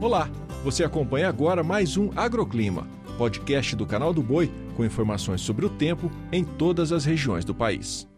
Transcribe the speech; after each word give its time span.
Olá, 0.00 0.30
você 0.64 0.82
acompanha 0.82 1.28
agora 1.28 1.62
mais 1.62 1.98
um 1.98 2.08
Agroclima, 2.16 2.88
podcast 3.18 3.76
do 3.76 3.84
canal 3.84 4.14
do 4.14 4.22
Boi 4.22 4.50
com 4.74 4.82
informações 4.82 5.42
sobre 5.42 5.66
o 5.66 5.68
tempo 5.68 6.10
em 6.32 6.42
todas 6.42 6.90
as 6.90 7.04
regiões 7.04 7.44
do 7.44 7.54
país. 7.54 8.08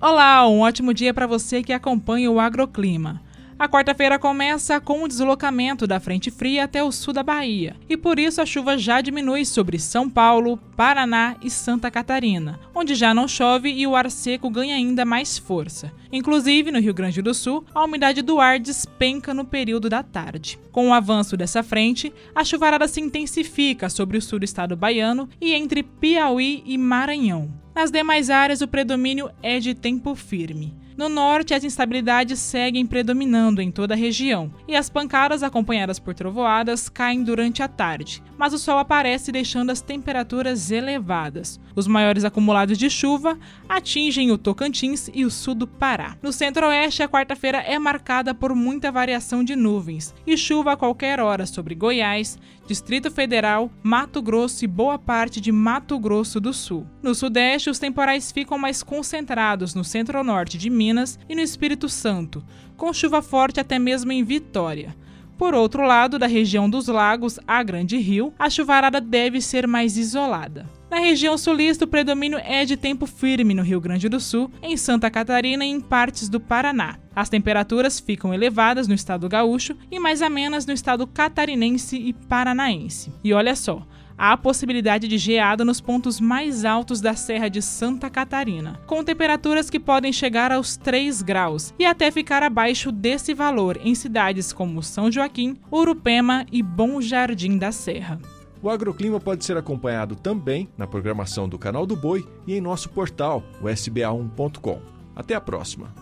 Olá, 0.00 0.46
um 0.46 0.60
ótimo 0.60 0.94
dia 0.94 1.12
para 1.12 1.26
você 1.26 1.60
que 1.60 1.72
acompanha 1.72 2.30
o 2.30 2.38
Agroclima. 2.38 3.20
A 3.62 3.68
quarta-feira 3.68 4.18
começa 4.18 4.80
com 4.80 5.04
o 5.04 5.06
deslocamento 5.06 5.86
da 5.86 6.00
frente 6.00 6.32
fria 6.32 6.64
até 6.64 6.82
o 6.82 6.90
sul 6.90 7.14
da 7.14 7.22
Bahia, 7.22 7.76
e 7.88 7.96
por 7.96 8.18
isso 8.18 8.42
a 8.42 8.44
chuva 8.44 8.76
já 8.76 9.00
diminui 9.00 9.44
sobre 9.44 9.78
São 9.78 10.10
Paulo, 10.10 10.56
Paraná 10.76 11.36
e 11.40 11.48
Santa 11.48 11.88
Catarina, 11.88 12.58
onde 12.74 12.96
já 12.96 13.14
não 13.14 13.28
chove 13.28 13.70
e 13.70 13.86
o 13.86 13.94
ar 13.94 14.10
seco 14.10 14.50
ganha 14.50 14.74
ainda 14.74 15.04
mais 15.04 15.38
força. 15.38 15.92
Inclusive, 16.10 16.72
no 16.72 16.80
Rio 16.80 16.92
Grande 16.92 17.22
do 17.22 17.32
Sul, 17.32 17.64
a 17.72 17.84
umidade 17.84 18.20
do 18.20 18.40
ar 18.40 18.58
despenca 18.58 19.32
no 19.32 19.44
período 19.44 19.88
da 19.88 20.02
tarde. 20.02 20.58
Com 20.72 20.88
o 20.88 20.92
avanço 20.92 21.36
dessa 21.36 21.62
frente, 21.62 22.12
a 22.34 22.42
chuvarada 22.42 22.88
se 22.88 23.00
intensifica 23.00 23.88
sobre 23.88 24.18
o 24.18 24.20
sul 24.20 24.40
do 24.40 24.44
estado 24.44 24.74
baiano 24.74 25.28
e 25.40 25.54
entre 25.54 25.84
Piauí 25.84 26.64
e 26.66 26.76
Maranhão. 26.76 27.48
Nas 27.76 27.92
demais 27.92 28.28
áreas, 28.28 28.60
o 28.60 28.66
predomínio 28.66 29.30
é 29.40 29.60
de 29.60 29.72
tempo 29.72 30.16
firme. 30.16 30.81
No 30.96 31.08
norte, 31.08 31.54
as 31.54 31.64
instabilidades 31.64 32.38
seguem 32.38 32.86
predominando 32.86 33.62
em 33.62 33.70
toda 33.70 33.94
a 33.94 33.96
região 33.96 34.52
e 34.68 34.76
as 34.76 34.90
pancadas 34.90 35.42
acompanhadas 35.42 35.98
por 35.98 36.14
trovoadas 36.14 36.88
caem 36.88 37.22
durante 37.22 37.62
a 37.62 37.68
tarde, 37.68 38.22
mas 38.36 38.52
o 38.52 38.58
sol 38.58 38.78
aparece 38.78 39.32
deixando 39.32 39.70
as 39.70 39.80
temperaturas 39.80 40.70
elevadas. 40.70 41.58
Os 41.74 41.86
maiores 41.86 42.24
acumulados 42.24 42.76
de 42.76 42.90
chuva 42.90 43.38
atingem 43.66 44.30
o 44.30 44.36
Tocantins 44.38 45.10
e 45.14 45.24
o 45.24 45.30
sul 45.30 45.54
do 45.54 45.66
Pará. 45.66 46.16
No 46.22 46.32
centro-oeste, 46.32 47.02
a 47.02 47.08
quarta-feira 47.08 47.58
é 47.58 47.78
marcada 47.78 48.34
por 48.34 48.54
muita 48.54 48.92
variação 48.92 49.42
de 49.42 49.56
nuvens 49.56 50.14
e 50.26 50.36
chuva 50.36 50.72
a 50.72 50.76
qualquer 50.76 51.20
hora 51.20 51.46
sobre 51.46 51.74
Goiás, 51.74 52.38
Distrito 52.66 53.10
Federal, 53.10 53.70
Mato 53.82 54.22
Grosso 54.22 54.64
e 54.64 54.68
boa 54.68 54.98
parte 54.98 55.40
de 55.40 55.50
Mato 55.50 55.98
Grosso 55.98 56.38
do 56.38 56.52
Sul. 56.52 56.86
No 57.02 57.14
sudeste, 57.14 57.70
os 57.70 57.78
temporais 57.78 58.30
ficam 58.30 58.56
mais 58.56 58.82
concentrados 58.82 59.74
no 59.74 59.82
centro-norte 59.82 60.56
de 60.56 60.70
Minas 60.70 60.81
e 60.90 61.34
no 61.34 61.40
Espírito 61.40 61.88
Santo, 61.88 62.44
com 62.76 62.92
chuva 62.92 63.22
forte 63.22 63.60
até 63.60 63.78
mesmo 63.78 64.10
em 64.12 64.24
Vitória. 64.24 64.94
Por 65.38 65.54
outro 65.54 65.84
lado, 65.84 66.18
da 66.18 66.26
região 66.26 66.70
dos 66.70 66.86
lagos 66.86 67.38
a 67.46 67.62
Grande 67.62 67.96
Rio, 67.98 68.32
a 68.38 68.48
chuvarada 68.48 69.00
deve 69.00 69.40
ser 69.40 69.66
mais 69.66 69.96
isolada. 69.96 70.66
Na 70.90 70.98
região 70.98 71.38
sulista, 71.38 71.84
o 71.84 71.88
predomínio 71.88 72.38
é 72.44 72.64
de 72.64 72.76
tempo 72.76 73.06
firme 73.06 73.54
no 73.54 73.62
Rio 73.62 73.80
Grande 73.80 74.08
do 74.08 74.20
Sul, 74.20 74.50
em 74.62 74.76
Santa 74.76 75.10
Catarina 75.10 75.64
e 75.64 75.68
em 75.68 75.80
partes 75.80 76.28
do 76.28 76.38
Paraná. 76.38 76.98
As 77.16 77.28
temperaturas 77.28 77.98
ficam 77.98 78.32
elevadas 78.32 78.86
no 78.86 78.94
estado 78.94 79.28
gaúcho 79.28 79.74
e 79.90 79.98
mais 79.98 80.20
amenas 80.20 80.66
no 80.66 80.72
estado 80.72 81.06
catarinense 81.06 81.96
e 81.96 82.12
paranaense. 82.12 83.10
E 83.24 83.32
olha 83.32 83.56
só, 83.56 83.86
há 84.16 84.32
a 84.32 84.36
possibilidade 84.36 85.08
de 85.08 85.18
geada 85.18 85.64
nos 85.64 85.80
pontos 85.80 86.20
mais 86.20 86.64
altos 86.64 87.00
da 87.00 87.14
Serra 87.14 87.48
de 87.48 87.62
Santa 87.62 88.10
Catarina, 88.10 88.80
com 88.86 89.04
temperaturas 89.04 89.70
que 89.70 89.80
podem 89.80 90.12
chegar 90.12 90.52
aos 90.52 90.76
3 90.76 91.22
graus 91.22 91.74
e 91.78 91.84
até 91.84 92.10
ficar 92.10 92.42
abaixo 92.42 92.92
desse 92.92 93.34
valor 93.34 93.78
em 93.82 93.94
cidades 93.94 94.52
como 94.52 94.82
São 94.82 95.10
Joaquim, 95.10 95.56
Urupema 95.70 96.46
e 96.50 96.62
Bom 96.62 97.00
Jardim 97.00 97.58
da 97.58 97.72
Serra. 97.72 98.20
O 98.62 98.70
agroclima 98.70 99.18
pode 99.18 99.44
ser 99.44 99.56
acompanhado 99.56 100.14
também 100.14 100.68
na 100.78 100.86
programação 100.86 101.48
do 101.48 101.58
Canal 101.58 101.84
do 101.84 101.96
Boi 101.96 102.24
e 102.46 102.54
em 102.54 102.60
nosso 102.60 102.88
portal, 102.90 103.42
o 103.60 103.64
sba1.com. 103.64 104.80
Até 105.16 105.34
a 105.34 105.40
próxima! 105.40 106.01